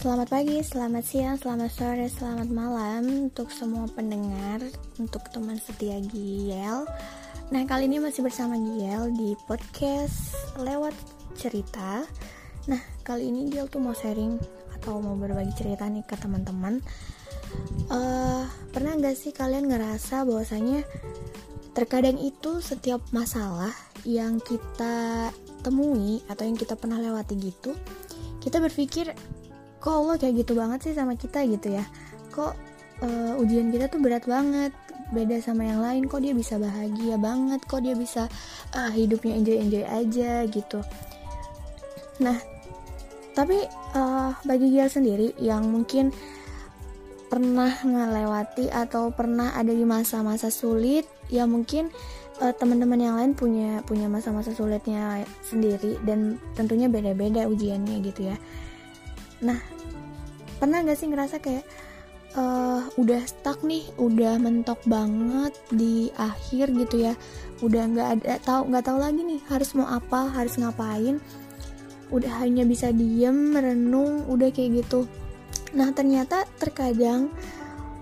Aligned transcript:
Selamat 0.00 0.32
pagi, 0.32 0.64
selamat 0.64 1.04
siang, 1.04 1.36
selamat 1.36 1.70
sore, 1.76 2.08
selamat 2.08 2.48
malam 2.48 3.28
untuk 3.28 3.52
semua 3.52 3.84
pendengar, 3.84 4.56
untuk 4.96 5.20
teman 5.28 5.60
setia 5.60 6.00
Giel. 6.00 6.88
Nah, 7.52 7.62
kali 7.68 7.84
ini 7.84 8.00
masih 8.00 8.24
bersama 8.24 8.56
Giel 8.56 9.12
di 9.12 9.36
podcast 9.44 10.32
lewat 10.56 10.96
cerita. 11.36 12.00
Nah, 12.64 12.80
kali 13.04 13.28
ini 13.28 13.52
Giel 13.52 13.68
tuh 13.68 13.84
mau 13.84 13.92
sharing 13.92 14.40
atau 14.80 15.04
mau 15.04 15.20
berbagi 15.20 15.52
cerita 15.52 15.84
nih 15.84 16.00
ke 16.08 16.16
teman-teman. 16.16 16.80
Uh, 17.92 18.48
pernah 18.72 18.96
gak 18.96 19.20
sih 19.20 19.36
kalian 19.36 19.68
ngerasa 19.68 20.24
bahwasanya 20.24 20.80
terkadang 21.76 22.16
itu 22.16 22.64
setiap 22.64 23.04
masalah 23.12 23.76
yang 24.08 24.40
kita 24.40 25.28
temui 25.60 26.24
atau 26.32 26.48
yang 26.48 26.56
kita 26.56 26.72
pernah 26.72 26.96
lewati 26.96 27.36
gitu, 27.36 27.76
kita 28.40 28.64
berpikir 28.64 29.12
kok 29.80 29.92
Allah 29.92 30.16
kayak 30.20 30.44
gitu 30.44 30.52
banget 30.54 30.84
sih 30.84 30.94
sama 30.94 31.16
kita 31.16 31.42
gitu 31.48 31.72
ya? 31.72 31.84
Kok 32.30 32.52
uh, 33.02 33.40
ujian 33.40 33.72
kita 33.72 33.88
tuh 33.88 34.00
berat 34.00 34.28
banget 34.28 34.70
beda 35.10 35.42
sama 35.42 35.66
yang 35.66 35.82
lain 35.82 36.06
kok 36.06 36.22
dia 36.22 36.30
bisa 36.30 36.54
bahagia 36.54 37.18
banget 37.18 37.58
kok 37.66 37.82
dia 37.82 37.98
bisa 37.98 38.30
uh, 38.78 38.90
hidupnya 38.94 39.34
enjoy 39.34 39.58
enjoy 39.58 39.84
aja 39.88 40.46
gitu. 40.46 40.78
Nah 42.22 42.38
tapi 43.34 43.66
uh, 43.96 44.36
bagi 44.46 44.70
dia 44.70 44.86
sendiri 44.86 45.34
yang 45.40 45.66
mungkin 45.66 46.14
pernah 47.30 47.70
ngelewati 47.86 48.74
atau 48.74 49.14
pernah 49.14 49.54
ada 49.54 49.70
di 49.70 49.86
masa-masa 49.86 50.50
sulit 50.50 51.06
ya 51.30 51.46
mungkin 51.46 51.86
uh, 52.42 52.50
teman-teman 52.50 52.98
yang 52.98 53.14
lain 53.14 53.32
punya 53.38 53.86
punya 53.86 54.10
masa-masa 54.10 54.50
sulitnya 54.50 55.22
sendiri 55.46 55.94
dan 56.02 56.42
tentunya 56.58 56.90
beda-beda 56.90 57.46
ujiannya 57.46 58.02
gitu 58.02 58.34
ya 58.34 58.36
Nah, 59.40 59.60
pernah 60.60 60.84
gak 60.84 60.98
sih 61.00 61.08
ngerasa 61.08 61.40
kayak 61.40 61.64
uh, 62.36 62.84
udah 63.00 63.22
stuck 63.26 63.62
nih, 63.64 63.86
udah 63.96 64.38
mentok 64.38 64.78
banget 64.86 65.54
di 65.72 66.12
akhir 66.14 66.70
gitu 66.74 67.10
ya, 67.10 67.14
udah 67.64 67.82
nggak 67.90 68.08
ada 68.20 68.34
tahu 68.44 68.70
nggak 68.70 68.84
tahu 68.86 68.98
lagi 69.00 69.20
nih 69.24 69.40
harus 69.48 69.70
mau 69.74 69.88
apa, 69.88 70.30
harus 70.30 70.54
ngapain, 70.60 71.18
udah 72.14 72.32
hanya 72.42 72.66
bisa 72.66 72.92
diem, 72.94 73.54
merenung, 73.54 74.26
udah 74.28 74.50
kayak 74.52 74.84
gitu. 74.84 75.06
Nah 75.74 75.90
ternyata 75.94 76.46
terkadang 76.58 77.30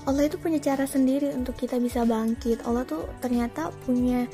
Allah 0.08 0.24
itu 0.24 0.40
punya 0.40 0.56
cara 0.56 0.88
sendiri 0.88 1.36
untuk 1.36 1.52
kita 1.60 1.76
bisa 1.76 2.00
bangkit. 2.08 2.64
Allah 2.64 2.88
tuh 2.88 3.04
ternyata 3.20 3.68
punya 3.84 4.24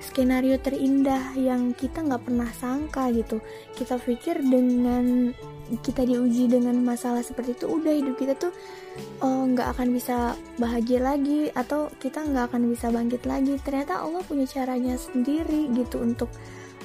skenario 0.00 0.56
terindah 0.56 1.36
yang 1.36 1.76
kita 1.76 2.00
nggak 2.00 2.24
pernah 2.24 2.48
sangka 2.56 3.12
gitu. 3.12 3.38
Kita 3.76 4.00
pikir 4.00 4.40
dengan 4.40 5.30
kita 5.70 6.02
diuji 6.02 6.50
dengan 6.50 6.82
masalah 6.82 7.22
seperti 7.22 7.54
itu 7.54 7.70
udah 7.70 7.94
hidup 7.94 8.18
kita 8.18 8.34
tuh 8.34 8.50
eh, 8.98 9.44
nggak 9.54 9.78
akan 9.78 9.94
bisa 9.94 10.34
bahagia 10.58 10.98
lagi 10.98 11.46
atau 11.54 11.86
kita 12.02 12.26
nggak 12.26 12.50
akan 12.50 12.72
bisa 12.72 12.90
bangkit 12.90 13.22
lagi. 13.28 13.54
Ternyata 13.62 14.02
Allah 14.02 14.24
punya 14.26 14.48
caranya 14.48 14.98
sendiri 14.98 15.70
gitu 15.76 16.02
untuk 16.02 16.32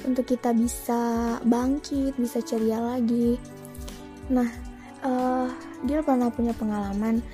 untuk 0.04 0.28
kita 0.28 0.52
bisa 0.52 1.34
bangkit 1.42 2.14
bisa 2.20 2.38
ceria 2.44 2.78
lagi. 2.78 3.40
Nah 4.30 4.46
uh, 5.02 5.48
dia 5.82 6.04
pernah 6.04 6.28
punya 6.28 6.52
pengalaman. 6.52 7.24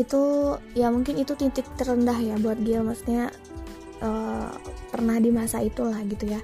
Itu 0.00 0.56
ya 0.72 0.88
mungkin 0.88 1.20
itu 1.20 1.36
titik 1.36 1.68
terendah 1.76 2.16
ya 2.16 2.34
buat 2.40 2.58
Gil 2.64 2.82
maksudnya 2.82 3.28
uh, 4.02 4.50
pernah 4.90 5.16
di 5.22 5.30
masa 5.30 5.62
itulah 5.62 6.02
gitu 6.04 6.28
ya. 6.28 6.42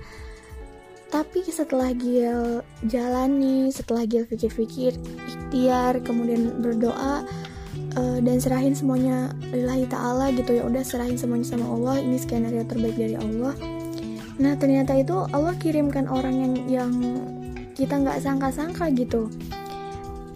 Tapi 1.09 1.41
setelah 1.49 1.89
Gil 1.97 2.61
jalani, 2.85 3.73
setelah 3.73 4.05
Gil 4.05 4.29
pikir-pikir, 4.29 4.93
ikhtiar, 5.01 6.05
kemudian 6.05 6.61
berdoa 6.61 7.25
uh, 7.97 8.19
dan 8.21 8.37
serahin 8.39 8.77
semuanya 8.77 9.33
lillahi 9.49 9.89
ta'ala 9.89 10.29
gitu 10.37 10.61
ya 10.61 10.69
udah 10.69 10.85
serahin 10.85 11.17
semuanya 11.17 11.49
sama 11.49 11.65
Allah 11.65 11.97
ini 12.05 12.21
skenario 12.21 12.65
terbaik 12.69 12.97
dari 12.97 13.17
Allah. 13.17 13.57
Nah 14.39 14.53
ternyata 14.55 14.95
itu 14.95 15.17
Allah 15.33 15.57
kirimkan 15.57 16.07
orang 16.07 16.35
yang 16.37 16.55
yang 16.69 16.93
kita 17.75 17.95
nggak 17.99 18.21
sangka-sangka 18.23 18.91
gitu 18.93 19.31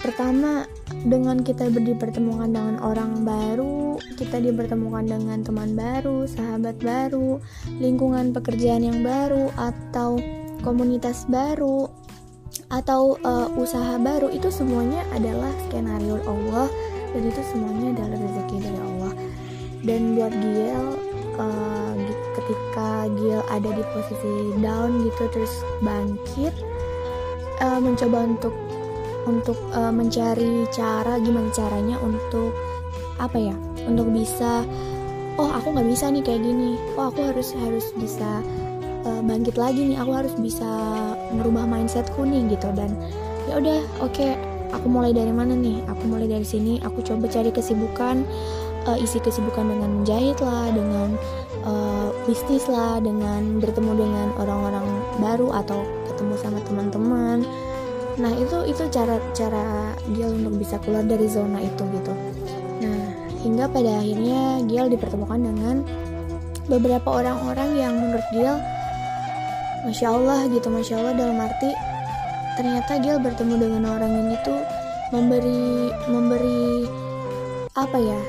pertama 0.03 0.67
dengan 1.07 1.41
kita 1.47 1.71
dipertemukan 1.71 2.51
dengan 2.51 2.77
orang 2.83 3.23
baru 3.23 3.97
kita 4.19 4.43
dipertemukan 4.43 5.07
dengan 5.07 5.47
teman 5.47 5.79
baru 5.79 6.27
sahabat 6.27 6.77
baru 6.83 7.39
lingkungan 7.79 8.35
pekerjaan 8.35 8.83
yang 8.83 9.01
baru 9.07 9.49
atau 9.55 10.19
komunitas 10.67 11.25
baru 11.31 11.87
atau 12.73 13.21
uh, 13.21 13.53
usaha 13.61 14.01
baru 14.01 14.33
itu 14.33 14.49
semuanya 14.49 15.05
adalah 15.13 15.53
skenario 15.69 16.17
Allah 16.25 16.69
dan 17.13 17.23
itu 17.29 17.43
semuanya 17.53 17.93
adalah 17.93 18.17
rezeki 18.17 18.57
dari 18.65 18.81
Allah. 18.81 19.13
Dan 19.83 20.01
buat 20.17 20.33
Giel 20.33 20.87
uh, 21.37 21.95
ketika 22.41 22.89
Giel 23.21 23.43
ada 23.53 23.71
di 23.77 23.85
posisi 23.93 24.33
down 24.65 25.05
gitu 25.05 25.23
terus 25.37 25.55
bangkit 25.85 26.55
uh, 27.61 27.77
mencoba 27.77 28.25
untuk 28.25 28.55
untuk 29.27 29.59
uh, 29.75 29.93
mencari 29.95 30.67
cara 30.75 31.19
gimana 31.23 31.49
caranya 31.55 31.97
untuk 32.03 32.51
apa 33.21 33.39
ya 33.39 33.55
untuk 33.87 34.11
bisa 34.11 34.67
oh 35.39 35.49
aku 35.49 35.73
nggak 35.73 35.89
bisa 35.89 36.11
nih 36.13 36.23
kayak 36.25 36.43
gini. 36.43 36.77
Oh 36.99 37.09
aku 37.09 37.21
harus 37.25 37.55
harus 37.57 37.91
bisa 37.97 38.43
uh, 39.07 39.21
bangkit 39.25 39.57
lagi 39.57 39.95
nih. 39.95 39.99
Aku 40.01 40.13
harus 40.13 40.35
bisa 40.37 40.69
merubah 41.33 41.65
mindsetku 41.65 42.27
nih 42.27 42.53
gitu. 42.53 42.69
Dan 42.75 42.93
ya 43.49 43.59
udah 43.59 43.79
oke 44.05 44.13
okay, 44.13 44.37
aku 44.75 44.87
mulai 44.89 45.15
dari 45.15 45.33
mana 45.33 45.57
nih? 45.57 45.81
Aku 45.89 46.03
mulai 46.09 46.29
dari 46.29 46.45
sini. 46.45 46.83
Aku 46.85 47.01
coba 47.01 47.29
cari 47.31 47.49
kesibukan 47.49 48.27
uh, 48.87 48.99
isi 48.99 49.19
kesibukan 49.23 49.67
dengan 49.67 49.91
menjahit 50.03 50.39
lah 50.43 50.69
dengan 50.75 51.09
uh, 51.65 52.11
bisnis 52.27 52.67
lah 52.67 52.99
dengan 53.03 53.59
bertemu 53.59 53.93
dengan 53.99 54.29
orang-orang 54.39 54.87
baru 55.19 55.49
atau 55.63 55.83
ketemu 56.11 56.35
sama 56.39 56.59
teman-teman 56.67 57.47
nah 58.21 58.33
itu 58.37 58.57
itu 58.69 58.85
cara 58.93 59.17
cara 59.33 59.97
dia 60.13 60.29
untuk 60.29 60.61
bisa 60.61 60.77
keluar 60.85 61.05
dari 61.05 61.25
zona 61.29 61.61
itu 61.65 61.83
gitu. 61.97 62.13
Nah 62.85 63.03
hingga 63.41 63.67
pada 63.73 64.01
akhirnya 64.01 64.61
Giel 64.69 64.93
dipertemukan 64.93 65.41
dengan 65.41 65.77
beberapa 66.71 67.09
orang-orang 67.23 67.71
yang 67.75 67.93
menurut 67.99 68.27
Giel 68.31 68.57
masya 69.83 70.15
Allah 70.15 70.47
gitu 70.47 70.71
masya 70.71 70.95
Allah 71.03 71.15
dalam 71.19 71.43
arti 71.43 71.71
ternyata 72.55 73.03
dia 73.03 73.19
bertemu 73.19 73.55
dengan 73.59 73.83
orang 73.99 74.13
ini 74.15 74.37
tuh 74.47 74.61
memberi 75.11 75.91
memberi 76.07 76.87
apa 77.75 77.99
ya 77.99 78.21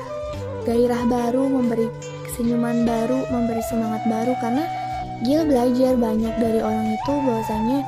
gairah 0.66 1.02
baru 1.06 1.46
memberi 1.46 1.86
senyuman 2.34 2.82
baru 2.82 3.28
memberi 3.30 3.62
semangat 3.70 4.02
baru 4.10 4.34
karena 4.42 4.64
Gil 5.22 5.46
belajar 5.46 5.94
banyak 5.94 6.34
dari 6.42 6.58
orang 6.58 6.90
itu 6.90 7.12
bahwasanya 7.22 7.86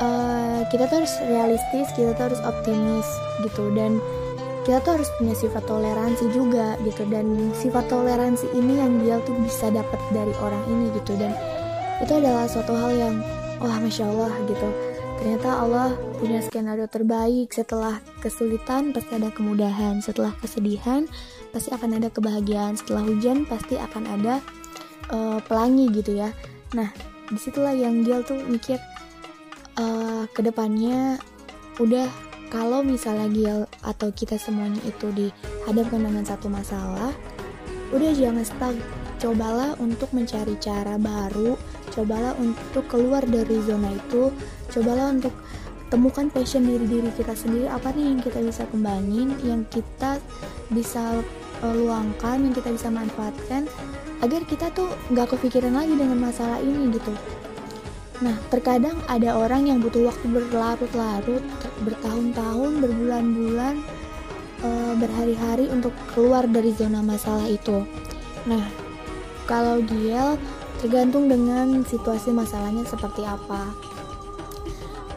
uh, 0.00 0.62
kita 0.72 0.88
tuh 0.90 1.04
harus 1.04 1.14
realistis 1.26 1.86
kita 1.94 2.16
tuh 2.16 2.32
harus 2.32 2.40
optimis 2.42 3.06
gitu. 3.44 3.70
Dan 3.74 4.00
kita 4.64 4.80
tuh 4.80 4.96
harus 4.96 5.10
punya 5.20 5.34
sifat 5.36 5.62
toleransi 5.68 6.24
juga 6.32 6.74
gitu. 6.82 7.04
Dan 7.06 7.52
sifat 7.54 7.86
toleransi 7.92 8.48
ini 8.56 8.80
yang 8.80 8.92
Gil 9.04 9.20
tuh 9.28 9.36
bisa 9.44 9.68
dapat 9.70 10.00
dari 10.10 10.32
orang 10.40 10.64
ini 10.70 10.90
gitu. 10.98 11.12
Dan 11.20 11.36
itu 12.00 12.12
adalah 12.16 12.48
suatu 12.48 12.72
hal 12.74 12.92
yang 12.96 13.14
wah 13.60 13.78
masya 13.78 14.08
Allah 14.08 14.32
gitu. 14.48 14.68
Ternyata 15.14 15.48
Allah 15.62 15.88
punya 16.18 16.42
skenario 16.42 16.90
terbaik. 16.90 17.54
Setelah 17.54 18.02
kesulitan 18.18 18.90
pasti 18.90 19.14
ada 19.14 19.30
kemudahan. 19.30 20.02
Setelah 20.02 20.34
kesedihan 20.42 21.06
pasti 21.54 21.70
akan 21.70 22.02
ada 22.02 22.08
kebahagiaan. 22.10 22.74
Setelah 22.74 23.06
hujan 23.06 23.46
pasti 23.46 23.78
akan 23.78 24.04
ada 24.10 24.34
uh, 25.14 25.38
pelangi 25.44 25.86
gitu 25.94 26.18
ya. 26.18 26.34
Nah 26.74 26.90
di 27.24 27.40
situlah 27.40 27.72
yang 27.72 28.04
dia 28.04 28.20
tuh 28.20 28.36
mikir 28.44 28.76
uh, 29.78 30.24
ke 30.30 30.40
depannya 30.42 31.18
udah 31.82 32.06
kalau 32.52 32.86
misalnya 32.86 33.26
Giel 33.34 33.60
atau 33.82 34.14
kita 34.14 34.38
semuanya 34.38 34.78
itu 34.86 35.10
dihadapkan 35.10 36.06
dengan 36.06 36.22
satu 36.22 36.46
masalah 36.46 37.10
udah 37.90 38.10
jangan 38.14 38.46
stuck. 38.46 38.76
Cobalah 39.14 39.72
untuk 39.80 40.12
mencari 40.12 40.58
cara 40.60 41.00
baru 41.00 41.56
cobalah 41.94 42.34
untuk 42.42 42.84
keluar 42.90 43.22
dari 43.22 43.62
zona 43.62 43.94
itu 43.94 44.28
cobalah 44.74 45.14
untuk 45.14 45.30
temukan 45.88 46.26
passion 46.26 46.66
diri 46.66 46.84
diri 46.84 47.10
kita 47.14 47.32
sendiri. 47.32 47.70
Apa 47.70 47.94
nih 47.94 48.12
yang 48.12 48.20
kita 48.20 48.42
bisa 48.42 48.66
kembangin 48.68 49.32
yang 49.46 49.62
kita 49.70 50.18
bisa 50.74 51.22
uh, 51.62 51.74
luangkan 51.74 52.42
yang 52.42 52.52
kita 52.52 52.74
bisa 52.74 52.90
manfaatkan 52.90 53.70
agar 54.20 54.42
kita 54.44 54.68
tuh 54.74 54.90
nggak 55.14 55.36
kepikiran 55.36 55.74
lagi 55.76 55.94
dengan 55.94 56.18
masalah 56.18 56.58
ini 56.58 56.92
gitu 56.96 57.12
Nah, 58.22 58.36
terkadang 58.52 58.94
ada 59.10 59.34
orang 59.34 59.66
yang 59.66 59.82
butuh 59.82 60.06
waktu 60.06 60.26
berlarut-larut, 60.30 61.42
bertahun-tahun, 61.82 62.72
berbulan-bulan, 62.78 63.74
e, 64.62 64.68
berhari-hari 65.02 65.66
untuk 65.72 65.90
keluar 66.14 66.46
dari 66.46 66.70
zona 66.70 67.02
masalah 67.02 67.48
itu. 67.50 67.82
Nah, 68.46 68.62
kalau 69.50 69.82
dia 69.82 70.38
tergantung 70.78 71.26
dengan 71.32 71.80
situasi 71.82 72.28
masalahnya 72.28 72.84
seperti 72.84 73.24
apa 73.24 73.72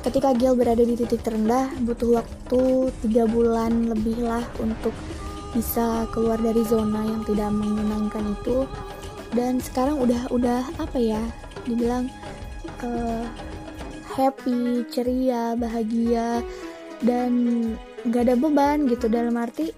ketika 0.07 0.31
Gil 0.31 0.55
berada 0.55 0.79
di 0.79 0.95
titik 0.95 1.19
terendah 1.19 1.67
butuh 1.83 2.23
waktu 2.23 2.87
tiga 3.03 3.27
bulan 3.27 3.91
lebih 3.91 4.23
lah 4.23 4.47
untuk 4.63 4.95
bisa 5.51 6.07
keluar 6.15 6.39
dari 6.39 6.63
zona 6.63 7.03
yang 7.03 7.27
tidak 7.27 7.51
menyenangkan 7.51 8.31
itu 8.31 8.63
dan 9.35 9.59
sekarang 9.59 9.99
udah 9.99 10.31
udah 10.31 10.63
apa 10.79 10.95
ya 10.95 11.19
dibilang 11.67 12.07
uh, 12.83 13.25
happy 14.17 14.85
ceria 14.89 15.53
bahagia 15.53 16.41
dan 17.05 17.31
gak 18.09 18.29
ada 18.29 18.35
beban 18.35 18.89
gitu. 18.89 19.05
Dalam 19.07 19.37
arti 19.37 19.69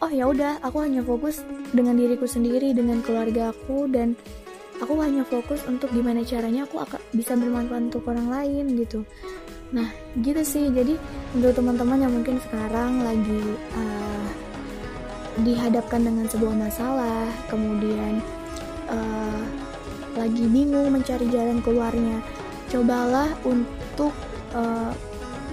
oh 0.00 0.08
ya 0.08 0.24
udah 0.28 0.64
aku 0.64 0.80
hanya 0.80 1.04
fokus 1.04 1.44
dengan 1.76 2.00
diriku 2.00 2.24
sendiri 2.24 2.72
dengan 2.72 3.04
keluarga 3.04 3.52
aku 3.52 3.84
dan 3.92 4.16
aku 4.80 4.96
hanya 5.04 5.28
fokus 5.28 5.60
untuk 5.68 5.92
gimana 5.92 6.24
caranya 6.24 6.64
aku 6.64 6.80
akan 6.80 7.00
bisa 7.12 7.36
bermanfaat 7.36 7.92
untuk 7.92 8.08
orang 8.08 8.32
lain 8.32 8.64
gitu. 8.80 9.04
Nah 9.76 9.92
gitu 10.18 10.40
sih. 10.40 10.72
Jadi 10.72 10.96
untuk 11.36 11.52
teman-teman 11.52 12.00
yang 12.00 12.12
mungkin 12.16 12.40
sekarang 12.40 13.04
lagi 13.04 13.42
uh, 13.76 14.28
dihadapkan 15.44 16.00
dengan 16.04 16.26
sebuah 16.28 16.56
masalah 16.56 17.28
kemudian 17.48 18.24
uh, 18.88 19.42
lagi 20.16 20.44
bingung 20.50 20.90
mencari 20.90 21.26
jalan 21.30 21.62
keluarnya. 21.62 22.22
Cobalah 22.70 23.30
untuk 23.46 24.14
uh, 24.54 24.94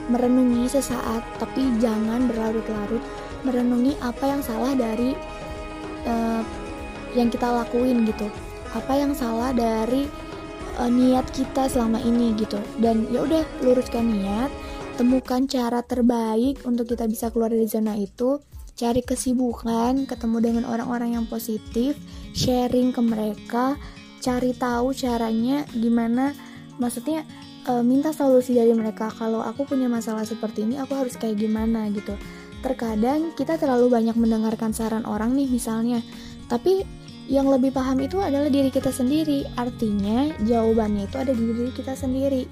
merenungi 0.08 0.70
sesaat 0.72 1.22
tapi 1.42 1.66
jangan 1.82 2.30
berlarut-larut. 2.30 3.04
Merenungi 3.46 3.94
apa 4.02 4.26
yang 4.26 4.42
salah 4.42 4.74
dari 4.74 5.14
uh, 6.08 6.42
yang 7.14 7.30
kita 7.30 7.50
lakuin 7.50 8.06
gitu. 8.06 8.30
Apa 8.74 8.98
yang 8.98 9.14
salah 9.18 9.54
dari 9.54 10.06
uh, 10.78 10.90
niat 10.90 11.26
kita 11.34 11.70
selama 11.70 12.02
ini 12.02 12.34
gitu. 12.38 12.58
Dan 12.78 13.10
ya 13.10 13.26
udah 13.26 13.44
luruskan 13.66 14.06
niat 14.08 14.50
temukan 14.98 15.46
cara 15.46 15.86
terbaik 15.86 16.66
untuk 16.66 16.90
kita 16.90 17.06
bisa 17.06 17.30
keluar 17.30 17.54
dari 17.54 17.70
zona 17.70 17.94
itu. 17.98 18.42
Cari 18.78 19.02
kesibukan 19.02 20.06
ketemu 20.06 20.38
dengan 20.38 20.64
orang-orang 20.70 21.18
yang 21.18 21.26
positif 21.26 21.98
sharing 22.38 22.94
ke 22.94 23.02
mereka 23.02 23.74
cari 24.20 24.52
tahu 24.58 24.94
caranya 24.94 25.64
gimana 25.74 26.34
maksudnya 26.82 27.26
uh, 27.68 27.84
minta 27.84 28.16
solusi 28.16 28.56
dari 28.56 28.72
mereka. 28.74 29.12
Kalau 29.12 29.44
aku 29.44 29.68
punya 29.68 29.92
masalah 29.92 30.24
seperti 30.24 30.66
ini 30.66 30.80
aku 30.80 30.96
harus 30.96 31.20
kayak 31.20 31.38
gimana 31.38 31.92
gitu. 31.92 32.16
Terkadang 32.64 33.36
kita 33.38 33.60
terlalu 33.60 33.92
banyak 33.92 34.16
mendengarkan 34.18 34.74
saran 34.74 35.06
orang 35.06 35.36
nih 35.38 35.46
misalnya. 35.46 36.02
Tapi 36.48 36.82
yang 37.28 37.52
lebih 37.52 37.76
paham 37.76 38.00
itu 38.00 38.18
adalah 38.24 38.48
diri 38.48 38.72
kita 38.72 38.90
sendiri. 38.90 39.44
Artinya 39.60 40.32
jawabannya 40.48 41.12
itu 41.12 41.18
ada 41.20 41.36
di 41.36 41.44
diri 41.44 41.72
kita 41.76 41.94
sendiri. 41.94 42.48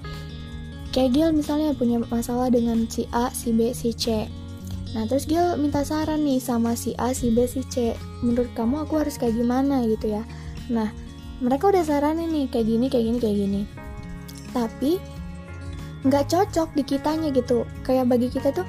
Kayak 0.92 1.10
Gil 1.12 1.30
misalnya 1.36 1.76
punya 1.76 2.00
masalah 2.00 2.48
dengan 2.48 2.88
si 2.88 3.04
A, 3.12 3.28
si 3.32 3.52
B, 3.52 3.72
si 3.76 3.92
C. 3.92 4.28
Nah 4.96 5.04
terus 5.04 5.28
Gil 5.28 5.60
minta 5.60 5.84
saran 5.84 6.24
nih 6.24 6.40
sama 6.40 6.72
si 6.72 6.96
A, 6.96 7.12
si 7.12 7.28
B, 7.32 7.44
si 7.44 7.64
C. 7.68 7.92
Menurut 8.24 8.48
kamu 8.56 8.88
aku 8.88 9.04
harus 9.04 9.20
kayak 9.20 9.36
gimana 9.36 9.84
gitu 9.84 10.16
ya? 10.16 10.22
Nah 10.72 10.88
mereka 11.40 11.68
udah 11.68 11.84
saranin 11.84 12.32
nih 12.32 12.46
kayak 12.48 12.66
gini, 12.66 12.86
kayak 12.88 13.04
gini, 13.12 13.18
kayak 13.20 13.36
gini. 13.36 13.62
Tapi 14.56 14.92
nggak 16.06 16.24
cocok 16.30 16.68
di 16.72 16.82
kitanya 16.86 17.28
gitu. 17.34 17.68
Kayak 17.84 18.08
bagi 18.08 18.28
kita 18.32 18.54
tuh 18.54 18.64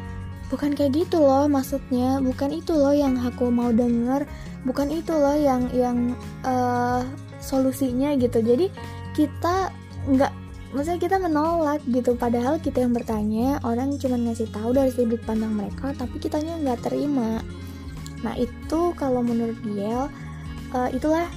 bukan 0.51 0.75
kayak 0.75 0.95
gitu 0.95 1.23
loh 1.23 1.47
maksudnya. 1.47 2.19
Bukan 2.19 2.51
itu 2.51 2.75
loh 2.75 2.91
yang 2.91 3.15
aku 3.23 3.47
mau 3.47 3.71
denger. 3.71 4.27
Bukan 4.67 4.91
itu 4.91 5.13
loh 5.15 5.37
yang 5.37 5.71
yang 5.71 6.17
uh, 6.43 7.07
solusinya 7.39 8.15
gitu. 8.19 8.43
Jadi 8.43 8.67
kita 9.15 9.71
nggak 10.07 10.33
maksudnya 10.75 10.99
kita 10.99 11.17
menolak 11.23 11.79
gitu. 11.87 12.19
Padahal 12.19 12.59
kita 12.59 12.83
yang 12.83 12.91
bertanya 12.91 13.63
orang 13.63 13.95
cuma 13.95 14.19
ngasih 14.19 14.51
tahu 14.51 14.75
dari 14.75 14.91
sudut 14.91 15.23
pandang 15.23 15.55
mereka 15.55 15.95
tapi 15.95 16.19
kitanya 16.19 16.59
nggak 16.59 16.83
terima. 16.83 17.39
Nah 18.27 18.35
itu 18.35 18.91
kalau 18.99 19.23
menurut 19.23 19.55
Giel 19.63 20.11
uh, 20.75 20.89
itulah 20.91 21.29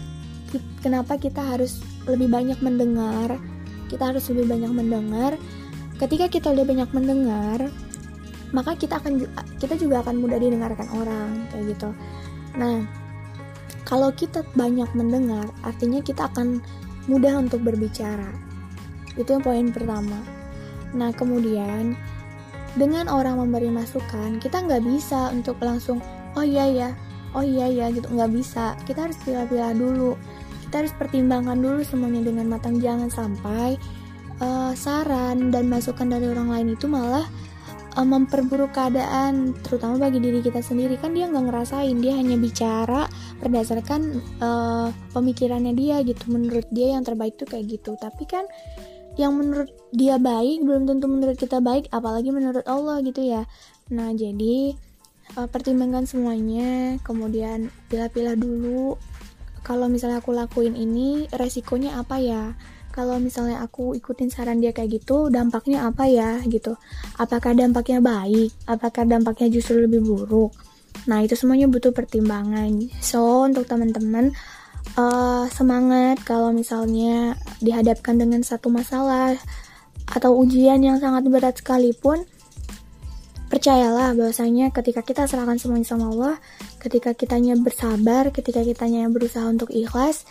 kenapa 0.82 1.20
kita 1.20 1.38
harus 1.38 1.82
lebih 2.08 2.26
banyak 2.26 2.58
mendengar 2.64 3.38
kita 3.90 4.14
harus 4.14 4.30
lebih 4.30 4.46
banyak 4.46 4.70
mendengar. 4.70 5.34
Ketika 5.98 6.30
kita 6.30 6.54
lebih 6.54 6.78
banyak 6.78 6.90
mendengar 6.94 7.58
maka 8.50 8.74
kita 8.74 8.98
akan 8.98 9.30
kita 9.62 9.78
juga 9.78 10.02
akan 10.02 10.22
mudah 10.22 10.38
didengarkan 10.38 10.86
orang 10.94 11.46
kayak 11.50 11.74
gitu. 11.74 11.90
Nah 12.54 12.86
kalau 13.82 14.14
kita 14.14 14.46
banyak 14.54 14.86
mendengar 14.94 15.50
artinya 15.66 15.98
kita 15.98 16.30
akan 16.30 16.62
mudah 17.10 17.34
untuk 17.42 17.66
berbicara. 17.66 18.30
Itu 19.18 19.34
yang 19.34 19.42
poin 19.42 19.74
pertama. 19.74 20.22
Nah 20.94 21.10
kemudian 21.14 21.98
dengan 22.78 23.10
orang 23.10 23.42
memberi 23.42 23.66
masukan 23.66 24.38
kita 24.38 24.62
nggak 24.62 24.86
bisa 24.86 25.34
untuk 25.34 25.58
langsung 25.58 25.98
oh 26.38 26.46
iya 26.46 26.66
ya 26.70 26.90
oh 27.34 27.42
iya 27.42 27.66
ya 27.70 27.86
gitu. 27.90 28.06
Nggak 28.10 28.30
bisa. 28.34 28.74
Kita 28.86 29.10
harus 29.10 29.18
pilih-pilih 29.22 29.74
dulu 29.78 30.10
kita 30.70 30.86
harus 30.86 30.94
pertimbangkan 30.94 31.58
dulu 31.58 31.82
semuanya 31.82 32.30
dengan 32.30 32.46
matang. 32.46 32.78
Jangan 32.78 33.10
sampai 33.10 33.74
uh, 34.38 34.70
saran 34.78 35.50
dan 35.50 35.66
masukan 35.66 36.06
dari 36.06 36.30
orang 36.30 36.46
lain 36.46 36.78
itu 36.78 36.86
malah 36.86 37.26
uh, 37.98 38.06
memperburuk 38.06 38.70
keadaan 38.70 39.50
terutama 39.66 39.98
bagi 39.98 40.22
diri 40.22 40.38
kita 40.38 40.62
sendiri. 40.62 40.94
Kan 40.94 41.18
dia 41.18 41.26
nggak 41.26 41.50
ngerasain 41.50 41.98
dia 41.98 42.14
hanya 42.14 42.38
bicara 42.38 43.10
berdasarkan 43.42 44.22
uh, 44.38 44.94
pemikirannya 45.10 45.74
dia 45.74 46.06
gitu. 46.06 46.30
Menurut 46.30 46.70
dia 46.70 46.94
yang 46.94 47.02
terbaik 47.02 47.34
tuh 47.34 47.50
kayak 47.50 47.66
gitu. 47.66 47.98
Tapi 47.98 48.30
kan 48.30 48.46
yang 49.18 49.34
menurut 49.34 49.74
dia 49.90 50.22
baik 50.22 50.62
belum 50.62 50.86
tentu 50.86 51.10
menurut 51.10 51.34
kita 51.34 51.58
baik 51.58 51.90
apalagi 51.90 52.30
menurut 52.30 52.62
Allah 52.70 53.02
gitu 53.02 53.26
ya. 53.26 53.42
Nah 53.90 54.14
jadi 54.14 54.78
uh, 55.34 55.50
pertimbangkan 55.50 56.06
semuanya 56.06 56.94
kemudian 57.02 57.74
pilih-pilih 57.90 58.38
dulu 58.38 58.94
kalau 59.60 59.86
misalnya 59.86 60.24
aku 60.24 60.32
lakuin 60.32 60.74
ini 60.76 61.28
resikonya 61.32 62.00
apa 62.00 62.16
ya? 62.20 62.56
Kalau 62.90 63.22
misalnya 63.22 63.62
aku 63.62 63.94
ikutin 63.94 64.34
saran 64.34 64.58
dia 64.58 64.74
kayak 64.74 65.00
gitu 65.02 65.30
dampaknya 65.30 65.86
apa 65.86 66.10
ya 66.10 66.42
gitu? 66.42 66.74
Apakah 67.22 67.54
dampaknya 67.54 68.02
baik? 68.02 68.50
Apakah 68.66 69.06
dampaknya 69.06 69.46
justru 69.52 69.78
lebih 69.78 70.02
buruk? 70.02 70.50
Nah 71.06 71.22
itu 71.22 71.38
semuanya 71.38 71.70
butuh 71.70 71.94
pertimbangan. 71.94 72.90
So 72.98 73.46
untuk 73.46 73.70
teman-teman 73.70 74.34
uh, 74.98 75.46
semangat 75.52 76.20
kalau 76.26 76.50
misalnya 76.50 77.38
dihadapkan 77.62 78.18
dengan 78.18 78.42
satu 78.42 78.72
masalah 78.72 79.38
atau 80.10 80.34
ujian 80.34 80.82
yang 80.82 80.98
sangat 80.98 81.30
berat 81.30 81.54
sekalipun 81.62 82.26
percayalah 83.60 84.16
bahwasanya 84.16 84.72
ketika 84.72 85.04
kita 85.04 85.28
serahkan 85.28 85.60
semuanya 85.60 85.84
sama 85.84 86.08
Allah 86.08 86.40
ketika 86.80 87.12
kitanya 87.12 87.52
bersabar 87.60 88.32
ketika 88.32 88.64
kitanya 88.64 89.04
berusaha 89.12 89.44
untuk 89.44 89.68
ikhlas 89.68 90.24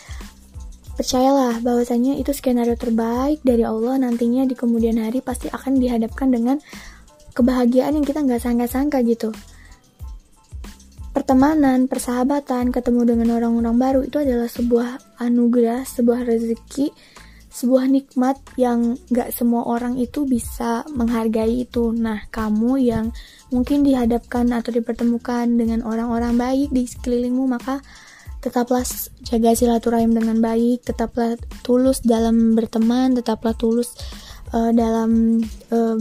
Percayalah 1.00 1.63
bahwasanya 1.63 2.19
itu 2.19 2.36
skenario 2.36 2.75
terbaik 2.75 3.39
dari 3.39 3.63
Allah 3.63 3.95
nantinya 4.03 4.43
di 4.43 4.51
kemudian 4.51 5.00
hari 5.00 5.24
pasti 5.24 5.48
akan 5.48 5.79
dihadapkan 5.79 6.27
dengan 6.27 6.59
kebahagiaan 7.31 7.95
yang 7.95 8.03
kita 8.03 8.19
nggak 8.19 8.43
sangka-sangka 8.43 9.00
gitu. 9.07 9.31
Pertemanan, 11.15 11.88
persahabatan, 11.88 12.75
ketemu 12.75 13.15
dengan 13.15 13.39
orang-orang 13.39 13.79
baru 13.79 14.00
itu 14.03 14.19
adalah 14.19 14.51
sebuah 14.51 15.24
anugerah, 15.24 15.88
sebuah 15.88 16.27
rezeki, 16.27 16.91
sebuah 17.50 17.89
nikmat 17.89 18.38
yang 18.62 18.94
nggak 19.10 19.34
semua 19.34 19.65
orang 19.65 19.98
itu 19.98 20.24
bisa 20.29 20.86
menghargai 20.94 21.65
itu. 21.65 21.89
Nah, 21.91 22.29
kamu 22.29 22.72
yang 22.77 23.06
mungkin 23.50 23.82
dihadapkan 23.82 24.46
atau 24.53 24.70
dipertemukan 24.70 25.50
dengan 25.50 25.82
orang-orang 25.82 26.38
baik 26.38 26.70
di 26.70 26.86
sekelilingmu, 26.86 27.50
maka 27.50 27.82
tetaplah 28.39 28.86
jaga 29.25 29.51
silaturahim 29.58 30.13
dengan 30.15 30.39
baik, 30.39 30.86
tetaplah 30.86 31.36
tulus 31.65 32.00
dalam 32.06 32.56
berteman, 32.56 33.18
tetaplah 33.18 33.58
tulus 33.58 33.98
uh, 34.53 34.72
dalam 34.72 35.41
uh, 35.74 36.00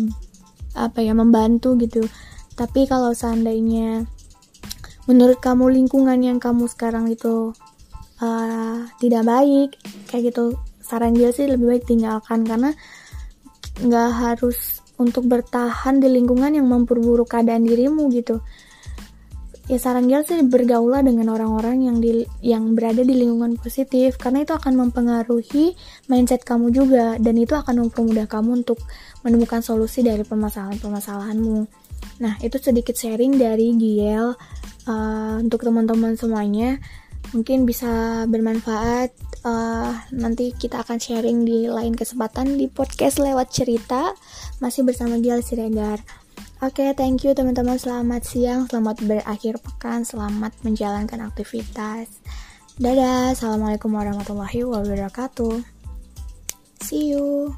apa 0.77 1.01
ya 1.03 1.17
membantu 1.17 1.75
gitu. 1.81 2.07
Tapi 2.55 2.87
kalau 2.87 3.17
seandainya 3.17 4.07
menurut 5.09 5.41
kamu 5.41 5.73
lingkungan 5.73 6.21
yang 6.21 6.39
kamu 6.39 6.69
sekarang 6.69 7.09
itu 7.09 7.57
uh, 8.21 8.79
tidak 9.01 9.25
baik, 9.25 9.81
kayak 10.13 10.31
gitu, 10.31 10.61
saran 10.89 11.13
dia 11.13 11.29
sih 11.31 11.45
lebih 11.45 11.77
baik 11.77 11.85
tinggalkan 11.85 12.49
karena 12.49 12.73
nggak 13.85 14.11
harus 14.17 14.81
untuk 14.97 15.29
bertahan 15.29 16.01
di 16.01 16.09
lingkungan 16.11 16.57
yang 16.57 16.67
memperburuk 16.67 17.31
keadaan 17.31 17.63
dirimu 17.69 18.11
gitu 18.11 18.41
ya 19.69 19.77
saran 19.77 20.09
Gil 20.09 20.25
sih 20.25 20.41
bergaulah 20.49 21.05
dengan 21.05 21.29
orang-orang 21.29 21.85
yang 21.85 22.01
di 22.01 22.25
yang 22.41 22.73
berada 22.73 23.05
di 23.05 23.13
lingkungan 23.13 23.61
positif 23.61 24.17
karena 24.17 24.49
itu 24.49 24.57
akan 24.57 24.89
mempengaruhi 24.89 25.77
mindset 26.09 26.41
kamu 26.41 26.73
juga 26.73 27.21
dan 27.21 27.37
itu 27.37 27.53
akan 27.53 27.87
mempermudah 27.87 28.25
kamu 28.25 28.65
untuk 28.65 28.81
menemukan 29.21 29.61
solusi 29.61 30.01
dari 30.01 30.25
permasalahan-permasalahanmu. 30.25 31.69
Nah, 32.25 32.35
itu 32.41 32.57
sedikit 32.57 32.97
sharing 32.97 33.37
dari 33.37 33.77
Giel 33.77 34.33
uh, 34.89 35.37
untuk 35.37 35.61
teman-teman 35.61 36.17
semuanya. 36.17 36.81
Mungkin 37.33 37.69
bisa 37.69 38.25
bermanfaat 38.31 39.11
uh, 39.45 39.93
nanti 40.15 40.55
kita 40.57 40.83
akan 40.83 40.99
sharing 41.01 41.45
di 41.45 41.69
lain 41.69 41.95
kesempatan 41.95 42.57
di 42.57 42.67
podcast 42.69 43.21
lewat 43.21 43.53
cerita 43.53 44.17
masih 44.63 44.85
bersama 44.85 45.21
Gial 45.21 45.45
Siregar 45.45 46.01
Oke, 46.59 46.83
okay, 46.83 46.91
thank 46.91 47.23
you 47.23 47.39
teman-teman. 47.39 47.79
Selamat 47.79 48.27
siang, 48.27 48.67
selamat 48.67 49.07
berakhir 49.07 49.63
pekan, 49.63 50.03
selamat 50.03 50.59
menjalankan 50.67 51.31
aktivitas. 51.31 52.19
Dadah, 52.75 53.31
assalamualaikum 53.31 53.95
warahmatullahi 53.95 54.67
wabarakatuh. 54.67 55.63
See 56.83 57.15
you. 57.15 57.55